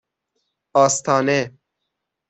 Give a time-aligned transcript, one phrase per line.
[0.73, 1.57] آستانه